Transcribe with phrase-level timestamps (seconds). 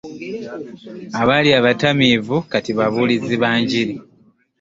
[1.21, 3.95] Abaali abatamiivu kati babuulizi ba njiri.